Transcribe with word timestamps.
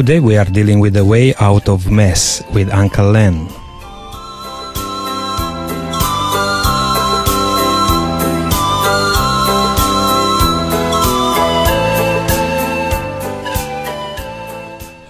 Today 0.00 0.18
we 0.18 0.38
are 0.38 0.46
dealing 0.46 0.80
with 0.80 0.94
the 0.94 1.04
way 1.04 1.34
out 1.40 1.68
of 1.68 1.90
mess 1.90 2.42
with 2.54 2.72
Uncle 2.72 3.10
Len. 3.10 3.46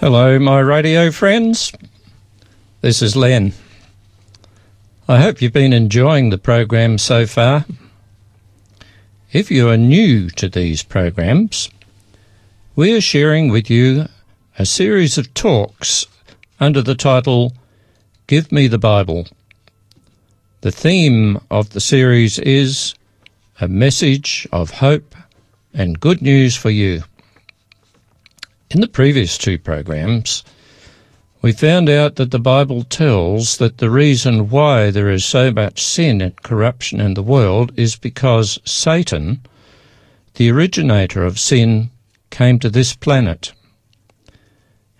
Hello, 0.00 0.40
my 0.40 0.58
radio 0.58 1.12
friends. 1.12 1.70
This 2.80 3.00
is 3.00 3.14
Len. 3.14 3.52
I 5.06 5.20
hope 5.20 5.40
you've 5.40 5.52
been 5.52 5.72
enjoying 5.72 6.30
the 6.30 6.38
program 6.38 6.98
so 6.98 7.26
far. 7.26 7.64
If 9.30 9.52
you 9.52 9.68
are 9.68 9.76
new 9.76 10.30
to 10.30 10.48
these 10.48 10.82
programs, 10.82 11.70
we 12.74 12.92
are 12.96 13.00
sharing 13.00 13.50
with 13.52 13.70
you 13.70 14.08
a 14.60 14.66
series 14.66 15.16
of 15.16 15.32
talks 15.32 16.06
under 16.60 16.82
the 16.82 16.94
title 16.94 17.54
Give 18.26 18.52
Me 18.52 18.66
the 18.66 18.76
Bible. 18.76 19.26
The 20.60 20.70
theme 20.70 21.40
of 21.50 21.70
the 21.70 21.80
series 21.80 22.38
is 22.38 22.94
a 23.58 23.68
message 23.68 24.46
of 24.52 24.72
hope 24.72 25.14
and 25.72 25.98
good 25.98 26.20
news 26.20 26.56
for 26.56 26.68
you. 26.68 27.04
In 28.70 28.82
the 28.82 28.86
previous 28.86 29.38
two 29.38 29.56
programs, 29.56 30.44
we 31.40 31.52
found 31.52 31.88
out 31.88 32.16
that 32.16 32.30
the 32.30 32.38
Bible 32.38 32.82
tells 32.82 33.56
that 33.56 33.78
the 33.78 33.88
reason 33.88 34.50
why 34.50 34.90
there 34.90 35.08
is 35.08 35.24
so 35.24 35.50
much 35.50 35.82
sin 35.82 36.20
and 36.20 36.42
corruption 36.42 37.00
in 37.00 37.14
the 37.14 37.22
world 37.22 37.72
is 37.78 37.96
because 37.96 38.58
Satan, 38.66 39.40
the 40.34 40.50
originator 40.50 41.24
of 41.24 41.40
sin, 41.40 41.88
came 42.28 42.58
to 42.58 42.68
this 42.68 42.94
planet. 42.94 43.54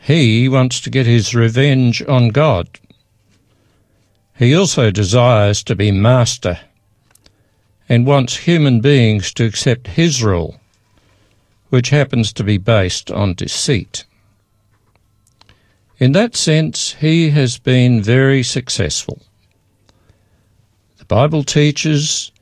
He 0.01 0.49
wants 0.49 0.81
to 0.81 0.91
get 0.91 1.07
his 1.07 1.35
revenge 1.35 2.03
on 2.09 2.29
God. 2.29 2.69
He 4.37 4.55
also 4.55 4.91
desires 4.91 5.63
to 5.65 5.77
be 5.77 5.93
master 5.93 6.61
and 7.89 8.07
wants 8.07 8.37
human 8.39 8.81
beings 8.81 9.33
to 9.35 9.45
accept 9.45 9.89
his 9.89 10.23
rule 10.23 10.61
which 11.71 11.91
happens 11.91 12.33
to 12.33 12.45
be 12.45 12.59
based 12.59 13.11
on 13.11 13.35
deceit. 13.35 14.05
In 15.99 16.13
that 16.13 16.37
sense, 16.37 16.95
he 16.95 17.31
has 17.31 17.59
been 17.59 18.03
very 18.03 18.43
successful. 18.43 19.23
The 20.99 21.05
Bible 21.05 21.45
teaches 21.45 22.33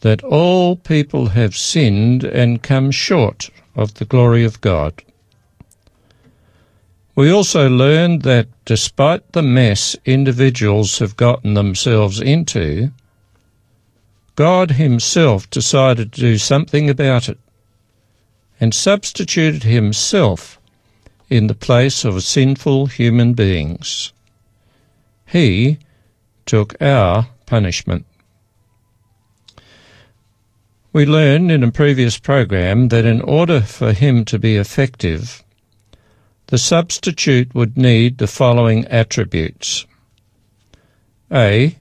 that 0.00 0.22
all 0.22 0.76
people 0.76 1.28
have 1.28 1.56
sinned 1.56 2.22
and 2.22 2.62
come 2.62 2.90
short 2.90 3.50
of 3.74 3.94
the 3.94 4.04
glory 4.04 4.44
of 4.44 4.60
God. 4.60 5.02
We 7.16 7.32
also 7.32 7.68
learned 7.68 8.22
that 8.22 8.46
despite 8.64 9.32
the 9.32 9.42
mess 9.42 9.96
individuals 10.04 11.00
have 11.00 11.16
gotten 11.16 11.54
themselves 11.54 12.20
into, 12.20 12.92
God 14.36 14.72
Himself 14.72 15.50
decided 15.50 16.12
to 16.12 16.20
do 16.20 16.38
something 16.38 16.88
about 16.88 17.28
it 17.28 17.38
and 18.60 18.74
substituted 18.74 19.62
himself 19.64 20.60
in 21.28 21.46
the 21.46 21.54
place 21.54 22.04
of 22.04 22.22
sinful 22.22 22.86
human 22.86 23.34
beings. 23.34 24.12
He 25.26 25.78
took 26.46 26.80
our 26.80 27.28
punishment. 27.46 28.06
We 30.92 31.04
learned 31.04 31.50
in 31.50 31.62
a 31.62 31.72
previous 31.72 32.18
program 32.18 32.88
that 32.88 33.04
in 33.04 33.20
order 33.20 33.60
for 33.60 33.92
him 33.92 34.24
to 34.26 34.38
be 34.38 34.56
effective, 34.56 35.44
the 36.48 36.58
substitute 36.58 37.54
would 37.54 37.76
need 37.76 38.18
the 38.18 38.26
following 38.26 38.84
attributes. 38.86 39.86
A. 41.32 41.76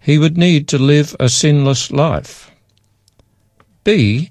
He 0.00 0.18
would 0.18 0.36
need 0.36 0.66
to 0.68 0.78
live 0.78 1.14
a 1.20 1.28
sinless 1.28 1.90
life. 1.90 2.50
B 3.84 4.30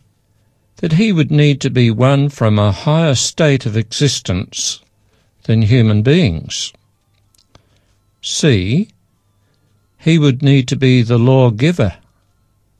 that 0.77 0.93
he 0.93 1.11
would 1.11 1.31
need 1.31 1.59
to 1.61 1.69
be 1.69 1.91
one 1.91 2.29
from 2.29 2.57
a 2.57 2.71
higher 2.71 3.15
state 3.15 3.65
of 3.65 3.75
existence 3.75 4.81
than 5.43 5.61
human 5.61 6.01
beings. 6.01 6.73
C. 8.21 8.89
He 9.97 10.17
would 10.17 10.41
need 10.41 10.67
to 10.69 10.77
be 10.77 11.01
the 11.01 11.17
lawgiver, 11.17 11.97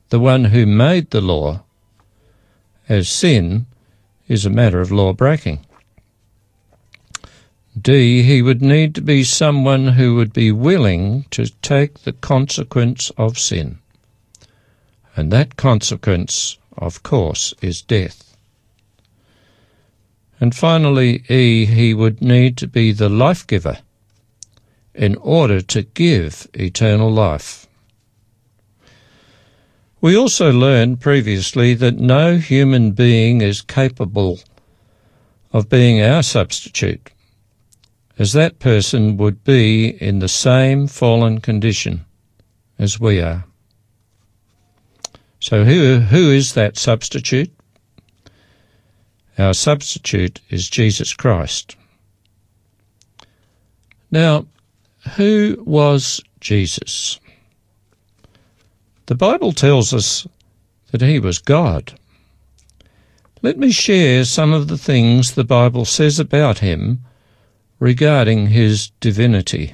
the 0.10 0.20
one 0.20 0.46
who 0.46 0.66
made 0.66 1.10
the 1.10 1.22
law, 1.22 1.64
as 2.88 3.10
sin 3.10 3.66
is 4.28 4.46
a 4.46 4.50
matter 4.50 4.80
of 4.80 4.92
law 4.92 5.12
breaking. 5.12 5.66
D. 7.82 8.24
He 8.24 8.42
would 8.42 8.62
need 8.62 8.96
to 8.96 9.02
be 9.02 9.24
someone 9.24 9.90
who 9.90 10.16
would 10.16 10.34
be 10.34 10.52
willing 10.52 11.26
to 11.32 11.48
take 11.62 12.00
the 12.00 12.14
consequence 12.14 13.12
of 13.18 13.38
sin. 13.38 13.80
And 15.16 15.32
that 15.32 15.56
consequence 15.56 16.58
of 16.80 17.04
course, 17.04 17.54
is 17.62 17.82
death. 17.82 18.38
And 20.40 20.56
finally, 20.56 21.24
E, 21.30 21.66
he 21.66 21.94
would 21.94 22.22
need 22.22 22.56
to 22.58 22.68
be 22.68 22.94
the 22.94 23.10
life 23.10 23.46
giver 23.46 23.80
in 24.96 25.16
order 25.18 25.62
to 25.62 25.82
give 25.82 26.48
eternal 26.54 27.12
life. 27.12 27.68
We 30.02 30.16
also 30.16 30.52
learned 30.54 31.02
previously 31.02 31.74
that 31.74 32.00
no 32.00 32.38
human 32.38 32.94
being 32.94 33.42
is 33.42 33.62
capable 33.62 34.40
of 35.52 35.68
being 35.68 36.02
our 36.02 36.24
substitute, 36.24 37.12
as 38.20 38.34
that 38.34 38.60
person 38.60 39.16
would 39.16 39.46
be 39.46 39.88
in 40.02 40.20
the 40.20 40.28
same 40.28 40.88
fallen 40.88 41.40
condition 41.40 42.06
as 42.78 43.00
we 43.00 43.22
are. 43.22 43.46
So 45.40 45.64
who, 45.64 46.00
who 46.00 46.30
is 46.30 46.54
that 46.54 46.78
substitute? 46.78 47.50
Our 49.38 49.54
substitute 49.54 50.42
is 50.50 50.70
Jesus 50.70 51.14
Christ. 51.14 51.78
Now, 54.12 54.46
who 55.16 55.64
was 55.66 56.20
Jesus? 56.42 57.22
The 59.06 59.16
Bible 59.16 59.54
tells 59.54 59.94
us 59.94 60.28
that 60.92 61.02
he 61.02 61.20
was 61.20 61.40
God. 61.40 61.98
Let 63.42 63.58
me 63.58 63.72
share 63.72 64.26
some 64.26 64.52
of 64.52 64.68
the 64.68 64.78
things 64.78 65.32
the 65.32 65.46
Bible 65.46 65.86
says 65.86 66.20
about 66.20 66.60
him 66.60 67.06
regarding 67.80 68.48
his 68.48 68.92
divinity. 69.00 69.74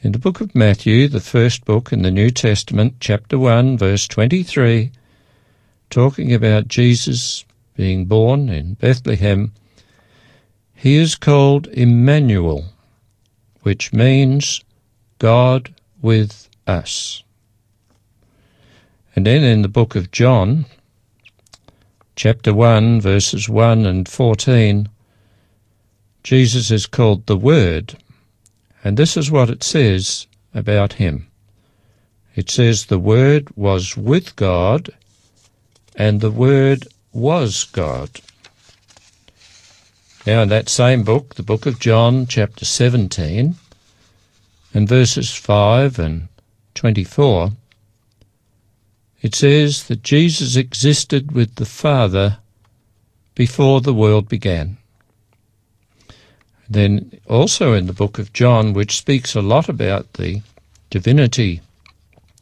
In 0.00 0.12
the 0.12 0.18
book 0.18 0.40
of 0.40 0.54
Matthew, 0.54 1.08
the 1.08 1.20
first 1.20 1.64
book 1.64 1.92
in 1.92 2.02
the 2.02 2.10
New 2.10 2.30
Testament, 2.30 2.96
chapter 3.00 3.38
1, 3.38 3.78
verse 3.78 4.08
23, 4.08 4.90
talking 5.90 6.32
about 6.32 6.68
Jesus 6.68 7.44
being 7.76 8.06
born 8.06 8.48
in 8.48 8.74
Bethlehem, 8.74 9.52
he 10.74 10.96
is 10.96 11.14
called 11.14 11.66
Emmanuel, 11.68 12.66
which 13.62 13.92
means 13.92 14.62
God 15.18 15.74
with 16.02 16.48
us. 16.66 17.22
And 19.16 19.26
then 19.26 19.42
in 19.42 19.62
the 19.62 19.68
book 19.68 19.94
of 19.94 20.10
John, 20.10 20.66
chapter 22.16 22.52
1, 22.52 23.00
verses 23.00 23.48
1 23.48 23.86
and 23.86 24.08
14, 24.08 24.88
Jesus 26.24 26.70
is 26.70 26.86
called 26.86 27.26
the 27.26 27.36
Word, 27.36 27.98
and 28.82 28.96
this 28.96 29.14
is 29.14 29.30
what 29.30 29.50
it 29.50 29.62
says 29.62 30.26
about 30.54 30.94
him. 30.94 31.26
It 32.34 32.48
says, 32.48 32.86
The 32.86 32.98
Word 32.98 33.54
was 33.56 33.94
with 33.94 34.34
God, 34.34 34.88
and 35.94 36.22
the 36.22 36.30
Word 36.30 36.88
was 37.12 37.64
God. 37.64 38.22
Now, 40.26 40.40
in 40.40 40.48
that 40.48 40.70
same 40.70 41.02
book, 41.02 41.34
the 41.34 41.42
book 41.42 41.66
of 41.66 41.78
John, 41.78 42.26
chapter 42.26 42.64
17, 42.64 43.56
and 44.72 44.88
verses 44.88 45.34
5 45.34 45.98
and 45.98 46.28
24, 46.74 47.50
it 49.20 49.34
says 49.34 49.88
that 49.88 50.02
Jesus 50.02 50.56
existed 50.56 51.32
with 51.32 51.56
the 51.56 51.66
Father 51.66 52.38
before 53.34 53.82
the 53.82 53.92
world 53.92 54.26
began. 54.26 54.78
Then 56.68 57.20
also 57.28 57.72
in 57.74 57.86
the 57.86 57.92
book 57.92 58.18
of 58.18 58.32
John, 58.32 58.72
which 58.72 58.96
speaks 58.96 59.34
a 59.34 59.42
lot 59.42 59.68
about 59.68 60.14
the 60.14 60.42
divinity 60.90 61.60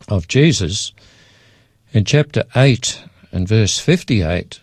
of 0.09 0.29
Jesus, 0.29 0.93
in 1.93 2.05
chapter 2.05 2.45
8 2.55 3.03
and 3.33 3.47
verse 3.47 3.79
58, 3.79 4.61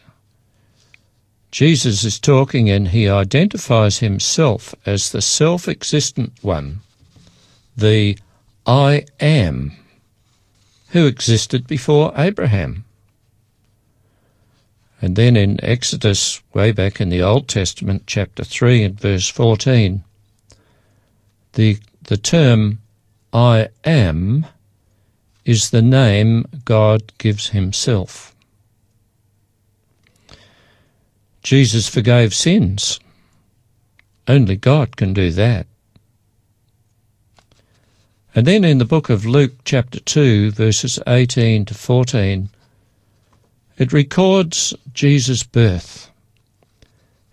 Jesus 1.51 2.03
is 2.03 2.19
talking 2.19 2.69
and 2.69 2.89
he 2.89 3.09
identifies 3.09 3.99
himself 3.99 4.75
as 4.85 5.11
the 5.11 5.21
self 5.21 5.67
existent 5.67 6.33
one, 6.41 6.81
the 7.75 8.17
I 8.65 9.05
am, 9.19 9.73
who 10.89 11.07
existed 11.07 11.67
before 11.67 12.13
Abraham. 12.15 12.85
And 15.01 15.15
then 15.15 15.37
in 15.37 15.63
Exodus, 15.63 16.41
way 16.53 16.71
back 16.71 16.99
in 16.99 17.09
the 17.09 17.21
Old 17.21 17.47
Testament, 17.47 18.03
chapter 18.05 18.43
3 18.43 18.83
and 18.83 18.99
verse 18.99 19.29
14, 19.29 20.03
the, 21.53 21.77
the 22.03 22.17
term 22.17 22.79
I 23.31 23.69
am 23.85 24.45
is 25.45 25.69
the 25.69 25.81
name 25.81 26.45
God 26.65 27.13
gives 27.17 27.49
himself. 27.49 28.35
Jesus 31.43 31.87
forgave 31.87 32.33
sins. 32.33 32.99
Only 34.27 34.57
God 34.57 34.97
can 34.97 35.13
do 35.13 35.31
that. 35.31 35.65
And 38.35 38.45
then 38.45 38.63
in 38.63 38.77
the 38.77 38.85
book 38.85 39.09
of 39.09 39.25
Luke, 39.25 39.53
chapter 39.63 39.99
2, 39.99 40.51
verses 40.51 40.99
18 41.07 41.65
to 41.65 41.73
14, 41.73 42.49
it 43.79 43.93
records 43.93 44.75
Jesus' 44.93 45.43
birth. 45.43 46.11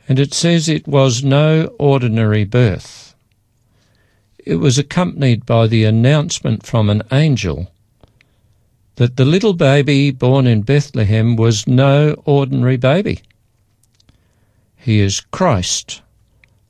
And 0.09 0.21
it 0.21 0.33
says 0.33 0.69
it 0.69 0.87
was 0.87 1.25
no 1.25 1.75
ordinary 1.79 2.45
birth. 2.45 3.17
It 4.39 4.57
was 4.57 4.79
accompanied 4.79 5.45
by 5.45 5.67
the 5.67 5.83
announcement 5.83 6.65
from 6.65 6.89
an 6.89 7.03
angel 7.11 7.73
that 8.95 9.17
the 9.17 9.25
little 9.25 9.55
baby 9.55 10.13
born 10.13 10.47
in 10.47 10.63
Bethlehem 10.63 11.35
was 11.35 11.67
no 11.67 12.15
ordinary 12.25 12.77
baby. 12.77 13.23
He 14.77 15.01
is 15.01 15.21
Christ, 15.33 16.01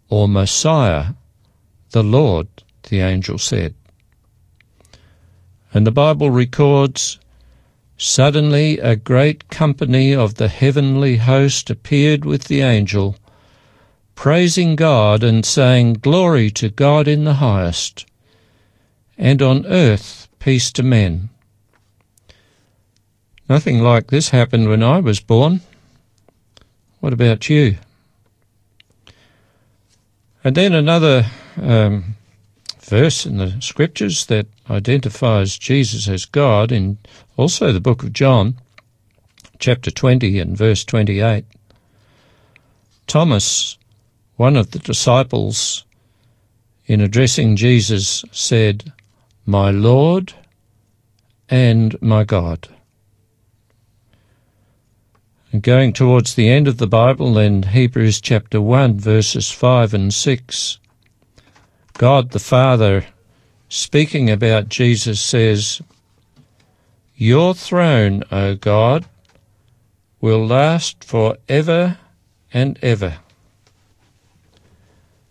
or 0.08 0.26
Messiah, 0.26 1.08
the 1.90 2.02
Lord, 2.02 2.49
the 2.88 3.00
angel 3.00 3.37
said. 3.37 3.75
And 5.75 5.87
the 5.87 5.93
Bible 5.93 6.31
records 6.31 7.19
Suddenly 7.98 8.78
a 8.78 8.94
great 8.94 9.48
company 9.48 10.14
of 10.14 10.34
the 10.34 10.48
heavenly 10.48 11.16
host 11.16 11.70
appeared 11.70 12.25
with 12.25 12.44
the 12.44 12.60
angel, 12.60 13.16
praising 14.14 14.76
God 14.76 15.22
and 15.22 15.44
saying, 15.46 15.94
Glory 15.94 16.50
to 16.50 16.69
God 16.69 17.08
in 17.08 17.25
the 17.25 17.34
highest, 17.34 18.04
and 19.16 19.40
on 19.40 19.64
earth 19.66 20.28
peace 20.38 20.70
to 20.72 20.82
men. 20.82 21.31
Nothing 23.48 23.81
like 23.81 24.08
this 24.08 24.28
happened 24.31 24.69
when 24.69 24.82
I 24.82 24.99
was 25.00 25.20
born. 25.20 25.60
What 27.00 27.12
about 27.12 27.49
you? 27.49 27.78
And 30.44 30.54
then 30.54 30.75
another 30.75 31.26
um, 31.60 32.16
verse 32.81 33.25
in 33.25 33.38
the 33.38 33.60
scriptures 33.60 34.26
that 34.26 34.46
identifies 34.69 35.58
Jesus 35.58 36.08
as 36.08 36.25
God 36.25 36.70
in 36.70 36.99
also 37.37 37.71
the 37.73 37.81
book 37.81 38.03
of 38.03 38.12
John, 38.12 38.56
chapter 39.59 39.91
20 39.91 40.38
and 40.38 40.56
verse 40.56 40.85
28. 40.85 41.44
Thomas, 43.06 43.77
one 44.37 44.56
of 44.56 44.71
the 44.71 44.79
disciples, 44.79 45.85
in 46.87 47.00
addressing 47.00 47.56
Jesus, 47.56 48.25
said, 48.33 48.93
My 49.44 49.71
Lord 49.71 50.35
and 51.49 52.00
my 52.00 52.25
God. 52.25 52.69
And 55.53 55.62
going 55.62 55.93
towards 55.93 56.35
the 56.35 56.49
end 56.49 56.67
of 56.69 56.79
the 56.79 56.87
Bible 56.87 57.38
in 57.38 57.62
Hebrews 57.62 58.21
chapter 58.21 58.61
1, 58.61 58.99
verses 58.99 59.50
5 59.50 59.94
and 59.94 60.12
6, 60.12 60.79
God 61.94 62.31
the 62.31 62.38
Father, 62.38 63.06
speaking 63.69 64.31
about 64.31 64.69
Jesus, 64.69 65.21
says, 65.21 65.81
Your 67.18 67.54
throne, 67.54 68.24
O 68.30 68.54
God, 68.56 69.06
will 70.20 70.46
last 70.46 71.02
for 71.02 71.38
ever 71.48 71.96
and 72.52 72.78
ever. 72.82 73.20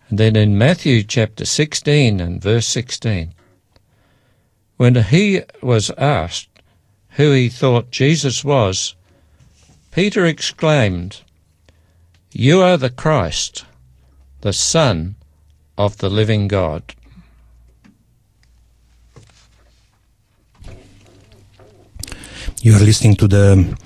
And 0.10 0.18
then 0.18 0.36
in 0.36 0.58
Matthew 0.58 1.04
chapter 1.04 1.46
16 1.46 2.20
and 2.20 2.42
verse 2.42 2.66
16, 2.66 3.36
when 4.78 4.96
he 4.96 5.44
was 5.62 5.92
asked 5.92 6.50
who 7.12 7.32
he 7.32 7.50
thought 7.50 7.92
Jesus 7.92 8.44
was, 8.44 8.96
Peter 9.92 10.26
exclaimed, 10.26 11.22
You 12.32 12.62
are 12.62 12.78
the 12.78 12.90
Christ, 12.90 13.64
the 14.42 14.54
Son 14.54 15.16
of 15.78 16.00
the 16.00 16.10
living 16.10 16.48
God. 16.48 16.96
You 22.66 22.74
are 22.74 22.80
listening 22.80 23.16
to 23.18 23.28
the 23.28 23.78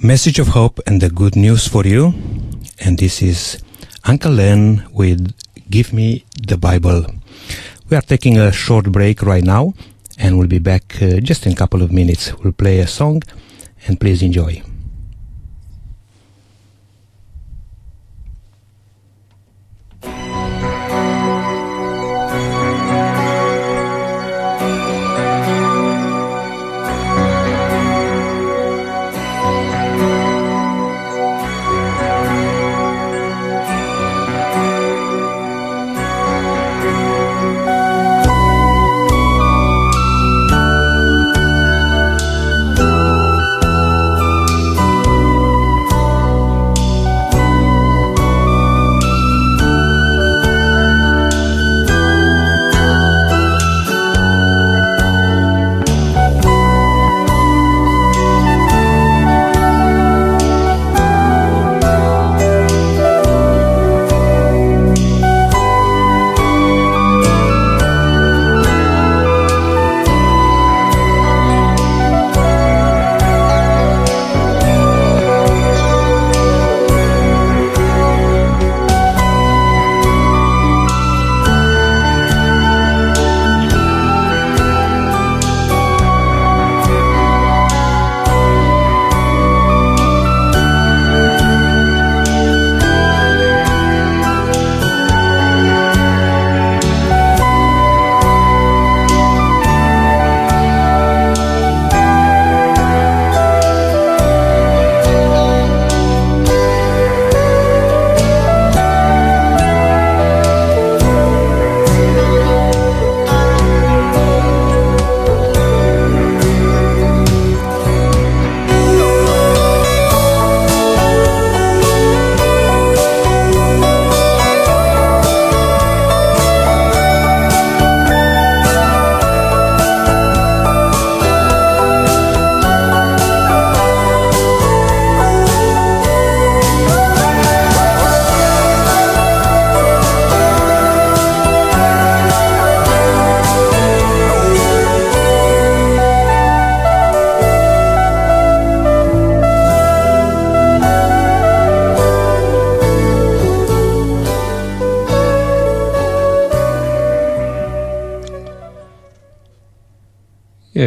message 0.00 0.38
of 0.38 0.48
hope 0.48 0.80
and 0.86 1.02
the 1.02 1.10
good 1.10 1.36
news 1.36 1.68
for 1.68 1.84
you. 1.84 2.14
And 2.78 2.96
this 2.96 3.20
is 3.20 3.62
Uncle 4.04 4.32
Len 4.32 4.86
with 4.90 5.34
Give 5.68 5.92
Me 5.92 6.24
the 6.48 6.56
Bible. 6.56 7.04
We 7.90 7.98
are 7.98 8.00
taking 8.00 8.38
a 8.38 8.52
short 8.52 8.90
break 8.90 9.20
right 9.20 9.44
now 9.44 9.74
and 10.16 10.38
we'll 10.38 10.48
be 10.48 10.58
back 10.58 10.96
uh, 11.02 11.20
just 11.20 11.44
in 11.44 11.52
a 11.52 11.54
couple 11.54 11.82
of 11.82 11.92
minutes. 11.92 12.32
We'll 12.38 12.54
play 12.54 12.78
a 12.78 12.86
song 12.86 13.20
and 13.86 14.00
please 14.00 14.22
enjoy. 14.22 14.62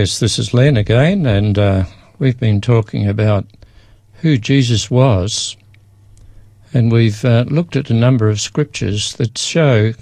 Yes, 0.03 0.19
this 0.19 0.37
is 0.37 0.53
Len 0.53 0.75
again, 0.75 1.25
and 1.25 1.57
uh, 1.57 1.85
we've 2.19 2.37
been 2.37 2.59
talking 2.59 3.07
about 3.07 3.45
who 4.15 4.37
Jesus 4.37 4.91
was, 4.91 5.55
and 6.73 6.91
we've 6.91 7.23
uh, 7.23 7.45
looked 7.47 7.77
at 7.77 7.89
a 7.89 7.93
number 7.93 8.27
of 8.27 8.41
scriptures 8.41 9.13
that 9.13 9.37
show 9.37 9.93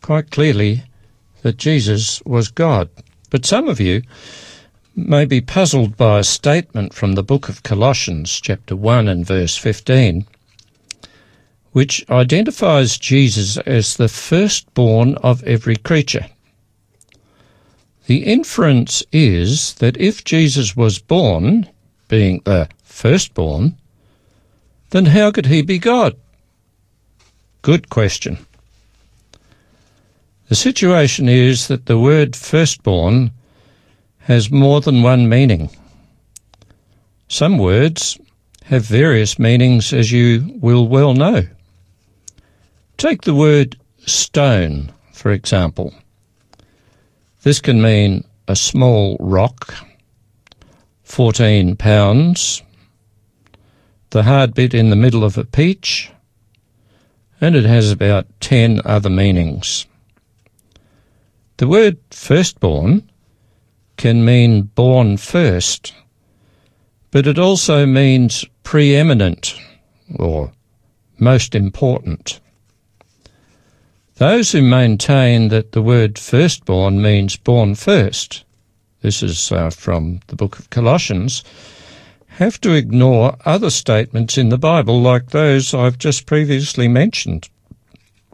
quite 0.00 0.30
clearly 0.30 0.84
that 1.42 1.58
Jesus 1.58 2.22
was 2.22 2.48
God. 2.48 2.88
But 3.28 3.44
some 3.44 3.68
of 3.68 3.80
you 3.80 4.00
may 4.96 5.26
be 5.26 5.42
puzzled 5.42 5.94
by 5.98 6.20
a 6.20 6.24
statement 6.24 6.94
from 6.94 7.12
the 7.12 7.22
book 7.22 7.50
of 7.50 7.62
Colossians, 7.62 8.40
chapter 8.40 8.74
1 8.74 9.08
and 9.08 9.26
verse 9.26 9.58
15, 9.58 10.24
which 11.72 12.02
identifies 12.08 12.96
Jesus 12.96 13.58
as 13.58 13.98
the 13.98 14.08
firstborn 14.08 15.16
of 15.16 15.44
every 15.44 15.76
creature. 15.76 16.28
The 18.06 18.24
inference 18.24 19.02
is 19.12 19.74
that 19.74 19.96
if 19.96 20.24
Jesus 20.24 20.76
was 20.76 20.98
born, 20.98 21.68
being 22.08 22.42
the 22.44 22.68
firstborn, 22.82 23.76
then 24.90 25.06
how 25.06 25.30
could 25.30 25.46
he 25.46 25.62
be 25.62 25.78
God? 25.78 26.14
Good 27.62 27.88
question. 27.88 28.46
The 30.48 30.54
situation 30.54 31.28
is 31.28 31.68
that 31.68 31.86
the 31.86 31.98
word 31.98 32.36
firstborn 32.36 33.30
has 34.18 34.50
more 34.50 34.82
than 34.82 35.02
one 35.02 35.28
meaning. 35.28 35.70
Some 37.28 37.56
words 37.56 38.18
have 38.64 38.84
various 38.84 39.38
meanings, 39.38 39.92
as 39.92 40.12
you 40.12 40.58
will 40.60 40.86
well 40.86 41.14
know. 41.14 41.46
Take 42.98 43.22
the 43.22 43.34
word 43.34 43.76
stone, 44.06 44.92
for 45.12 45.32
example. 45.32 45.94
This 47.44 47.60
can 47.60 47.82
mean 47.82 48.24
a 48.48 48.56
small 48.56 49.18
rock, 49.20 49.74
14 51.02 51.76
pounds, 51.76 52.62
the 54.08 54.22
hard 54.22 54.54
bit 54.54 54.72
in 54.72 54.88
the 54.88 54.96
middle 54.96 55.22
of 55.22 55.36
a 55.36 55.44
peach, 55.44 56.10
and 57.42 57.54
it 57.54 57.66
has 57.66 57.92
about 57.92 58.24
10 58.40 58.80
other 58.86 59.10
meanings. 59.10 59.84
The 61.58 61.68
word 61.68 61.98
firstborn 62.10 63.10
can 63.98 64.24
mean 64.24 64.62
born 64.62 65.18
first, 65.18 65.92
but 67.10 67.26
it 67.26 67.38
also 67.38 67.84
means 67.84 68.46
preeminent 68.62 69.54
or 70.16 70.50
most 71.18 71.54
important. 71.54 72.40
Those 74.16 74.52
who 74.52 74.62
maintain 74.62 75.48
that 75.48 75.72
the 75.72 75.82
word 75.82 76.20
firstborn 76.20 77.02
means 77.02 77.36
born 77.36 77.74
first, 77.74 78.44
this 79.02 79.24
is 79.24 79.50
uh, 79.50 79.70
from 79.70 80.20
the 80.28 80.36
book 80.36 80.56
of 80.58 80.70
Colossians, 80.70 81.42
have 82.38 82.60
to 82.60 82.74
ignore 82.74 83.36
other 83.44 83.70
statements 83.70 84.38
in 84.38 84.50
the 84.50 84.58
Bible 84.58 85.02
like 85.02 85.30
those 85.30 85.74
I've 85.74 85.98
just 85.98 86.26
previously 86.26 86.86
mentioned, 86.86 87.48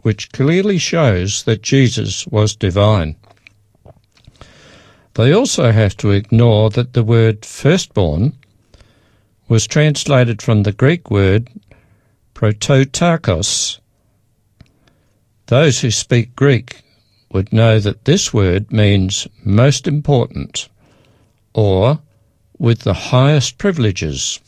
which 0.03 0.31
clearly 0.31 0.77
shows 0.77 1.43
that 1.43 1.63
Jesus 1.63 2.27
was 2.27 2.55
divine. 2.55 3.15
They 5.15 5.33
also 5.33 5.71
have 5.71 5.97
to 5.97 6.11
ignore 6.11 6.69
that 6.69 6.93
the 6.93 7.03
word 7.03 7.43
firstborn 7.43 8.33
was 9.47 9.65
translated 9.65 10.43
from 10.43 10.61
the 10.61 10.71
Greek 10.71 11.11
word 11.11 11.49
prototokos, 12.35 13.80
those 15.51 15.81
who 15.81 15.91
speak 15.91 16.33
Greek 16.33 16.81
would 17.29 17.51
know 17.51 17.77
that 17.77 18.05
this 18.05 18.33
word 18.33 18.71
means 18.71 19.27
most 19.43 19.85
important 19.85 20.69
or 21.53 21.99
with 22.57 22.79
the 22.79 22.93
highest 22.93 23.57
privileges. 23.57 24.39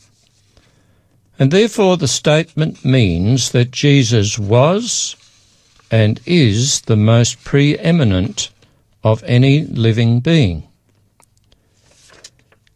And 1.38 1.50
therefore 1.50 1.98
the 1.98 2.08
statement 2.08 2.86
means 2.86 3.52
that 3.52 3.70
Jesus 3.70 4.38
was 4.38 5.14
and 5.90 6.22
is 6.24 6.80
the 6.80 6.96
most 6.96 7.44
preeminent 7.44 8.48
of 9.02 9.22
any 9.24 9.66
living 9.66 10.20
being. 10.20 10.66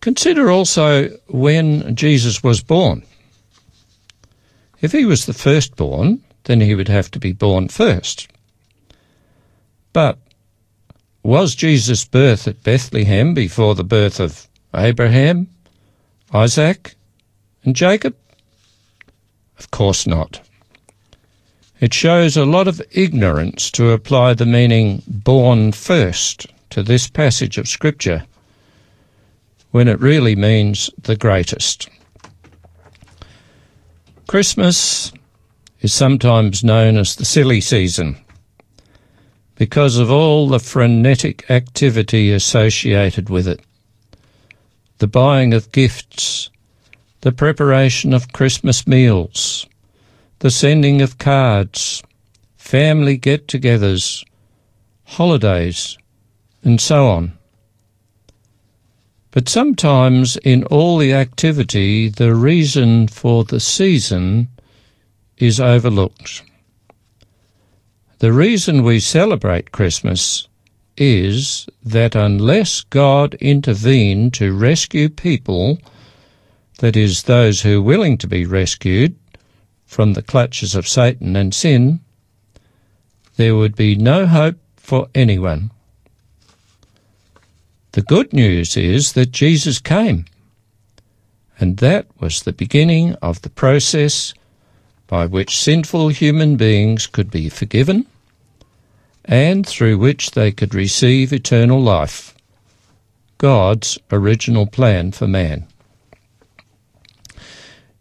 Consider 0.03 0.51
also 0.51 1.09
when 1.29 1.97
Jesus 1.97 2.43
was 2.43 2.63
born. 2.63 3.05
If 4.83 4.93
he 4.93 5.07
was 5.07 5.25
the 5.25 5.33
firstborn, 5.33 6.23
then 6.49 6.63
he 6.63 6.75
would 6.75 6.89
have 6.89 7.11
to 7.11 7.19
be 7.19 7.33
born 7.33 7.69
first. 7.69 8.27
But 9.93 10.19
was 11.23 11.55
Jesus' 11.55 12.07
birth 12.07 12.49
at 12.49 12.63
Bethlehem 12.63 13.35
before 13.35 13.75
the 13.75 13.85
birth 13.85 14.19
of 14.19 14.49
Abraham, 14.75 15.49
Isaac, 16.33 16.95
and 17.65 17.77
Jacob? 17.77 18.17
Of 19.59 19.71
course 19.71 20.07
not. 20.07 20.41
It 21.81 21.93
shows 21.93 22.35
a 22.35 22.47
lot 22.47 22.67
of 22.67 22.81
ignorance 22.93 23.71
to 23.73 23.91
apply 23.91 24.33
the 24.33 24.47
meaning 24.47 25.03
born 25.07 25.73
first 25.73 26.47
to 26.71 26.83
this 26.83 27.09
passage 27.09 27.59
of 27.59 27.69
Scripture 27.69 28.25
when 29.71 29.87
it 29.87 30.01
really 30.01 30.35
means 30.35 30.89
the 31.03 31.15
greatest. 31.15 31.91
Christmas 34.27 35.13
is 35.81 35.95
sometimes 35.95 36.65
known 36.65 36.97
as 36.97 37.17
the 37.17 37.25
silly 37.25 37.61
season 37.61 38.17
because 39.55 39.99
of 39.99 40.11
all 40.11 40.49
the 40.49 40.61
frenetic 40.61 41.51
activity 41.51 42.33
associated 42.33 43.29
with 43.29 43.49
it. 43.49 43.61
The 44.99 45.09
buying 45.09 45.53
of 45.53 45.73
gifts, 45.73 46.51
the 47.23 47.33
preparation 47.33 48.15
of 48.15 48.33
Christmas 48.33 48.87
meals, 48.87 49.67
the 50.39 50.51
sending 50.51 51.03
of 51.03 51.19
cards, 51.19 52.03
family 52.57 53.17
get 53.17 53.49
togethers, 53.49 54.25
holidays, 55.05 55.99
and 56.63 56.81
so 56.81 57.09
on. 57.09 57.33
But 59.33 59.49
sometimes 59.49 60.37
in 60.39 60.65
all 60.65 60.99
the 60.99 61.13
activity, 61.13 62.09
the 62.09 62.35
reason 62.35 63.09
for 63.09 63.43
the 63.45 63.61
season 63.61 64.49
is 65.39 65.61
overlooked. 65.61 66.43
The 68.19 68.33
reason 68.33 68.83
we 68.83 69.01
celebrate 69.01 69.73
Christmas 69.73 70.49
is 70.97 71.69
that 71.85 72.17
unless 72.17 72.81
God 72.83 73.35
intervened 73.35 74.35
to 74.35 74.53
rescue 74.53 75.09
people, 75.09 75.79
that 76.79 76.97
is, 76.97 77.25
those 77.25 77.63
who 77.63 77.79
are 77.79 77.83
willing 77.83 78.19
to 78.19 78.27
be 78.27 78.45
rescued 78.45 79.15
from 79.87 80.13
the 80.13 80.23
clutches 80.23 80.75
of 80.75 80.89
Satan 80.89 81.37
and 81.37 81.55
sin, 81.55 82.01
there 83.37 83.55
would 83.55 83.77
be 83.77 83.95
no 83.95 84.27
hope 84.27 84.59
for 84.77 85.09
anyone. 85.15 85.71
The 87.93 88.03
good 88.03 88.33
news 88.33 88.77
is 88.77 89.13
that 89.13 89.33
Jesus 89.33 89.79
came, 89.79 90.25
and 91.59 91.79
that 91.79 92.07
was 92.21 92.43
the 92.43 92.53
beginning 92.53 93.15
of 93.23 93.43
the 93.43 93.51
process 93.51 94.35
by 95.09 95.27
which 95.27 95.59
sinful 95.59 96.11
human 96.11 96.57
beings 96.57 97.09
could 97.09 97.31
be 97.31 97.49
forgiven 97.49 98.07
and 99.25 99.67
through 99.67 99.99
which 99.99 100.31
they 100.31 100.53
could 100.53 100.75
receive 100.75 101.33
eternal 101.33 101.81
life, 101.81 102.35
God's 103.37 103.99
original 104.11 104.67
plan 104.67 105.13
for 105.13 105.27
man. 105.27 105.67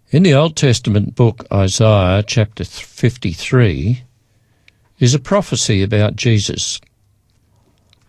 In 0.09 0.23
the 0.23 0.33
Old 0.33 0.55
Testament 0.55 1.15
book 1.15 1.45
Isaiah 1.51 2.23
chapter 2.25 2.63
53 2.63 4.03
is 4.99 5.13
a 5.13 5.19
prophecy 5.19 5.83
about 5.83 6.15
Jesus. 6.15 6.79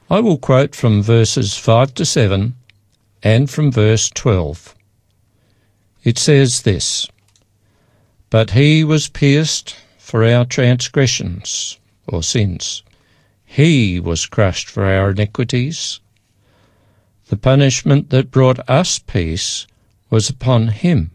I 0.09 0.21
will 0.21 0.39
quote 0.39 0.77
from 0.77 1.03
verses 1.03 1.57
5 1.57 1.95
to 1.95 2.05
7 2.05 2.55
and 3.23 3.51
from 3.51 3.73
verse 3.73 4.09
12. 4.11 4.75
It 6.05 6.19
says 6.19 6.63
this 6.63 7.09
but 8.31 8.51
he 8.51 8.85
was 8.85 9.09
pierced 9.09 9.77
for 9.97 10.25
our 10.25 10.45
transgressions 10.45 11.79
or 12.07 12.23
sins. 12.23 12.83
He 13.45 13.99
was 13.99 14.27
crushed 14.27 14.69
for 14.69 14.85
our 14.85 15.11
iniquities. 15.11 16.01
The 17.29 17.37
punishment 17.37 18.11
that 18.11 18.31
brought 18.31 18.69
us 18.69 18.99
peace 18.99 19.67
was 20.11 20.29
upon 20.29 20.69
him, 20.69 21.11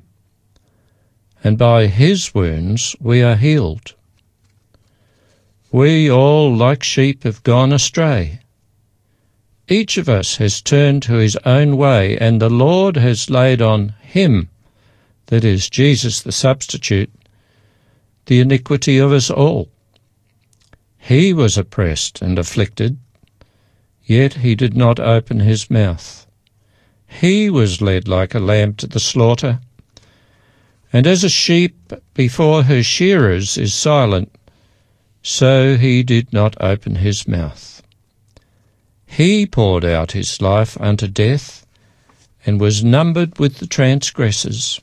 and 1.44 1.58
by 1.58 1.88
his 1.88 2.34
wounds 2.34 2.96
we 3.00 3.22
are 3.22 3.36
healed. 3.36 3.94
We 5.72 6.10
all, 6.10 6.56
like 6.56 6.84
sheep, 6.84 7.24
have 7.24 7.42
gone 7.44 7.74
astray. 7.74 8.40
Each 9.68 9.98
of 9.98 10.08
us 10.08 10.38
has 10.38 10.62
turned 10.62 11.02
to 11.04 11.14
his 11.14 11.36
own 11.46 11.78
way, 11.78 12.18
and 12.18 12.40
the 12.40 12.50
Lord 12.50 12.96
has 12.98 13.30
laid 13.30 13.62
on 13.62 13.96
him 14.02 14.50
that 15.28 15.44
is, 15.44 15.70
Jesus 15.70 16.22
the 16.22 16.32
substitute, 16.32 17.12
the 18.26 18.40
iniquity 18.40 18.98
of 18.98 19.12
us 19.12 19.30
all. 19.30 19.70
He 20.98 21.34
was 21.34 21.58
oppressed 21.58 22.22
and 22.22 22.40
afflicted, 22.40 22.98
yet 24.04 24.36
he 24.36 24.56
did 24.56 24.76
not 24.76 25.00
open 25.00 25.42
his 25.42 25.70
mouth. 25.70 26.26
He 27.08 27.50
was 27.50 27.82
led 27.82 28.08
like 28.08 28.34
a 28.34 28.40
lamb 28.40 28.76
to 28.76 28.88
the 28.88 29.00
slaughter, 29.00 29.60
and 30.92 31.06
as 31.06 31.24
a 31.24 31.30
sheep 31.30 31.94
before 32.14 32.64
her 32.64 32.84
shearers 32.84 33.58
is 33.58 33.74
silent, 33.74 34.34
so 35.22 35.78
he 35.78 36.04
did 36.04 36.32
not 36.34 36.56
open 36.62 36.96
his 36.96 37.28
mouth. 37.28 37.82
He 39.06 39.46
poured 39.46 39.86
out 39.86 40.14
his 40.14 40.42
life 40.42 40.80
unto 40.80 41.08
death, 41.08 41.66
and 42.46 42.60
was 42.60 42.84
numbered 42.84 43.40
with 43.40 43.58
the 43.58 43.68
transgressors. 43.68 44.82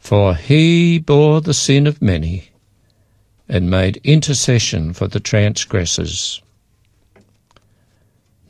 For 0.00 0.34
he 0.34 0.98
bore 0.98 1.40
the 1.40 1.54
sin 1.54 1.86
of 1.86 2.02
many, 2.02 2.50
and 3.48 3.70
made 3.70 4.00
intercession 4.02 4.92
for 4.92 5.06
the 5.06 5.20
transgressors. 5.20 6.42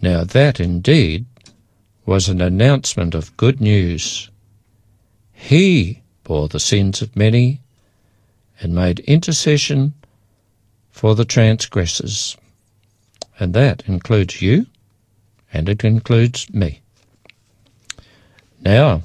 Now 0.01 0.25
that 0.25 0.61
indeed 0.61 1.27
was 2.07 2.29
an 2.29 2.41
announcement 2.41 3.15
of 3.15 3.37
good 3.37 3.61
news. 3.61 4.31
He 5.33 6.03
bore 6.25 6.49
the 6.49 6.61
sins 6.61 7.03
of 7.03 7.15
many 7.17 7.61
and 8.61 8.75
made 8.75 9.01
intercession 9.01 9.95
for 10.91 11.15
the 11.15 11.25
transgressors. 11.25 12.37
And 13.39 13.55
that 13.55 13.83
includes 13.87 14.43
you 14.43 14.67
and 15.53 15.69
it 15.69 15.85
includes 15.85 16.53
me. 16.53 16.81
Now, 18.61 19.03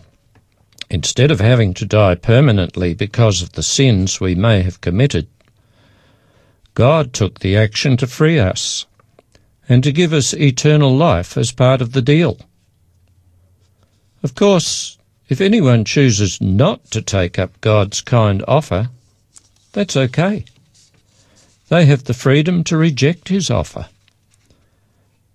instead 0.89 1.31
of 1.31 1.39
having 1.39 1.73
to 1.73 1.85
die 1.85 2.15
permanently 2.15 2.93
because 2.93 3.41
of 3.41 3.53
the 3.53 3.63
sins 3.63 4.19
we 4.19 4.35
may 4.35 4.61
have 4.61 4.81
committed, 4.81 5.27
God 6.73 7.13
took 7.13 7.39
the 7.39 7.55
action 7.55 7.97
to 7.97 8.07
free 8.07 8.37
us 8.37 8.85
and 9.67 9.83
to 9.83 9.91
give 9.91 10.13
us 10.13 10.33
eternal 10.33 10.95
life 10.95 11.37
as 11.37 11.51
part 11.51 11.81
of 11.81 11.93
the 11.93 12.01
deal. 12.01 12.37
Of 14.21 14.35
course, 14.35 14.97
if 15.27 15.41
anyone 15.41 15.85
chooses 15.85 16.39
not 16.39 16.91
to 16.91 17.01
take 17.01 17.39
up 17.39 17.59
God's 17.61 18.01
kind 18.01 18.43
offer, 18.47 18.89
that's 19.71 19.95
okay. 19.95 20.45
They 21.69 21.85
have 21.85 22.03
the 22.03 22.13
freedom 22.13 22.63
to 22.65 22.77
reject 22.77 23.29
his 23.29 23.49
offer. 23.49 23.87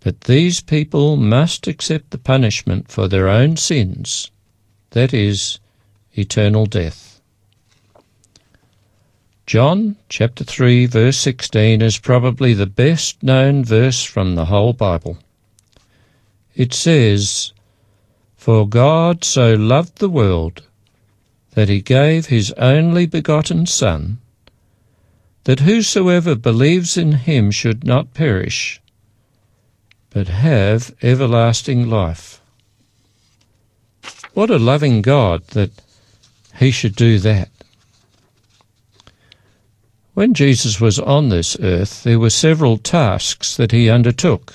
But 0.00 0.22
these 0.22 0.60
people 0.60 1.16
must 1.16 1.66
accept 1.66 2.10
the 2.10 2.18
punishment 2.18 2.90
for 2.90 3.08
their 3.08 3.28
own 3.28 3.56
sins, 3.56 4.30
that 4.90 5.14
is, 5.14 5.58
eternal 6.12 6.66
death. 6.66 7.20
John 9.46 9.96
chapter 10.08 10.44
3 10.44 10.86
verse 10.86 11.18
16 11.18 11.82
is 11.82 11.98
probably 11.98 12.54
the 12.54 12.66
best 12.66 13.22
known 13.22 13.64
verse 13.64 14.04
from 14.04 14.34
the 14.34 14.44
whole 14.44 14.72
Bible. 14.72 15.18
It 16.54 16.72
says, 16.72 17.52
For 18.36 18.68
God 18.68 19.24
so 19.24 19.54
loved 19.54 19.98
the 19.98 20.08
world 20.08 20.62
that 21.52 21.68
he 21.68 21.80
gave 21.80 22.26
his 22.26 22.52
only 22.52 23.06
begotten 23.06 23.66
Son, 23.66 24.18
that 25.44 25.60
whosoever 25.60 26.36
believes 26.36 26.96
in 26.96 27.12
him 27.12 27.50
should 27.50 27.82
not 27.82 28.14
perish, 28.14 28.80
but 30.10 30.28
have 30.28 30.94
everlasting 31.02 31.88
life. 31.90 32.40
What 34.34 34.50
a 34.50 34.58
loving 34.58 35.02
God 35.02 35.44
that 35.48 35.70
he 36.56 36.70
should 36.70 36.94
do 36.94 37.18
that. 37.18 37.48
When 40.14 40.34
Jesus 40.34 40.80
was 40.80 40.98
on 40.98 41.28
this 41.28 41.56
earth, 41.60 42.04
there 42.04 42.18
were 42.18 42.30
several 42.30 42.78
tasks 42.78 43.56
that 43.56 43.72
he 43.72 43.88
undertook. 43.88 44.54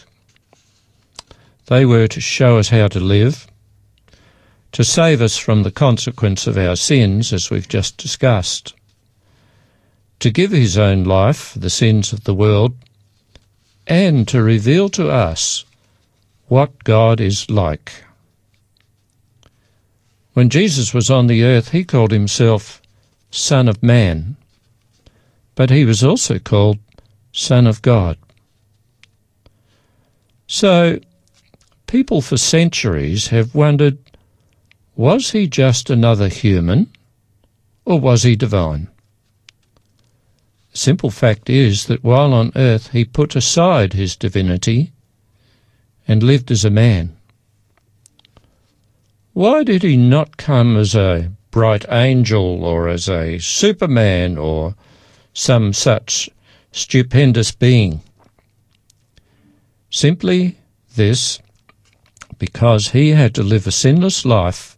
They 1.68 1.86
were 1.86 2.08
to 2.08 2.22
show 2.22 2.58
us 2.58 2.70
how 2.70 2.88
to 2.90 3.00
live, 3.00 3.48
to 4.74 4.84
save 4.84 5.22
us 5.22 5.38
from 5.38 5.64
the 5.64 5.72
consequence 5.72 6.46
of 6.46 6.58
our 6.58 6.76
sins, 6.76 7.34
as 7.34 7.50
we've 7.50 7.68
just 7.68 7.98
discussed, 7.98 8.76
to 10.20 10.30
give 10.30 10.52
his 10.52 10.78
own 10.78 11.04
life 11.04 11.38
for 11.38 11.60
the 11.60 11.70
sins 11.70 12.14
of 12.14 12.24
the 12.24 12.36
world, 12.36 12.76
and 13.88 14.28
to 14.28 14.42
reveal 14.42 14.90
to 14.90 15.10
us 15.10 15.66
what 16.48 16.84
God 16.84 17.20
is 17.20 17.50
like. 17.50 18.05
When 20.36 20.50
Jesus 20.50 20.94
was 20.94 21.10
on 21.10 21.26
the 21.26 21.44
earth, 21.44 21.72
he 21.72 21.84
called 21.84 22.12
himself 22.12 22.80
Son 23.32 23.68
of 23.68 23.82
Man 23.82 24.38
but 25.56 25.70
he 25.70 25.86
was 25.86 26.04
also 26.04 26.38
called 26.38 26.78
Son 27.32 27.66
of 27.66 27.82
God. 27.82 28.18
So, 30.48 31.00
people 31.88 32.22
for 32.22 32.38
centuries 32.38 33.30
have 33.30 33.56
wondered 33.56 33.98
was 34.96 35.32
he 35.32 35.48
just 35.48 35.90
another 35.90 36.30
human 36.30 36.90
or 37.84 38.00
was 38.00 38.24
he 38.24 38.36
divine? 38.36 38.88
The 40.72 40.78
simple 40.78 41.10
fact 41.10 41.50
is 41.50 41.88
that 41.88 42.04
while 42.04 42.34
on 42.34 42.52
earth 42.56 42.92
he 42.92 43.04
put 43.04 43.36
aside 43.36 43.94
his 43.94 44.16
divinity 44.16 44.92
and 46.08 46.22
lived 46.22 46.52
as 46.52 46.64
a 46.64 46.70
man. 46.70 47.18
Why 49.36 49.64
did 49.66 49.84
he 49.84 49.98
not 49.98 50.38
come 50.38 50.78
as 50.78 50.96
a 50.96 51.30
bright 51.52 51.86
angel 51.90 52.66
or 52.66 52.90
as 52.90 53.08
a 53.08 53.38
superman 53.40 54.38
or 54.38 54.76
some 55.34 55.72
such 55.72 56.30
stupendous 56.72 57.52
being. 57.54 58.02
Simply 59.90 60.58
this, 60.96 61.40
because 62.38 62.90
he 62.90 63.12
had 63.12 63.34
to 63.36 63.44
live 63.44 63.66
a 63.66 63.72
sinless 63.72 64.26
life 64.26 64.78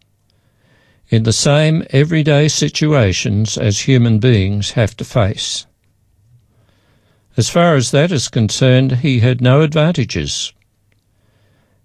in 1.09 1.23
the 1.23 1.33
same 1.33 1.83
everyday 1.89 2.47
situations 2.47 3.57
as 3.57 3.81
human 3.81 4.19
beings 4.19 4.71
have 4.71 4.95
to 4.97 5.03
face. 5.03 5.65
As 7.35 7.49
far 7.49 7.75
as 7.75 7.89
that 7.91 8.11
is 8.11 8.29
concerned, 8.29 8.97
he 8.97 9.19
had 9.19 9.41
no 9.41 9.61
advantages. 9.61 10.53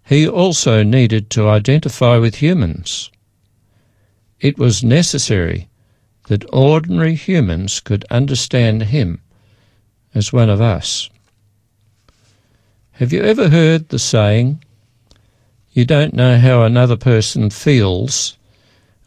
He 0.05 0.29
also 0.29 0.83
needed 0.83 1.31
to 1.31 1.49
identify 1.49 2.19
with 2.19 2.37
humans. 2.37 3.11
It 4.41 4.59
was 4.59 4.83
necessary 4.83 5.69
that 6.27 6.45
ordinary 6.53 7.15
humans 7.15 7.81
could 7.81 8.05
understand 8.11 8.85
him 8.85 9.21
as 10.15 10.33
one 10.33 10.51
of 10.51 10.61
us. 10.61 11.09
Have 12.93 13.13
you 13.13 13.23
ever 13.23 13.49
heard 13.49 13.89
the 13.89 13.99
saying, 13.99 14.63
you 15.73 15.85
don't 15.85 16.15
know 16.15 16.39
how 16.39 16.63
another 16.63 16.97
person 16.97 17.49
feels 17.51 18.37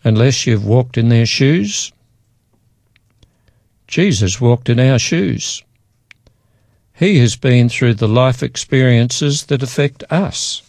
unless 0.04 0.48
you've 0.48 0.66
walked 0.66 0.98
in 0.98 1.10
their 1.10 1.26
shoes? 1.26 1.92
Jesus 3.88 4.42
walked 4.42 4.70
in 4.70 4.80
our 4.80 4.98
shoes. 4.98 5.64
He 6.94 7.20
has 7.20 7.36
been 7.36 7.70
through 7.70 7.96
the 7.96 8.08
life 8.08 8.42
experiences 8.42 9.46
that 9.46 9.62
affect 9.62 10.04
us. 10.10 10.64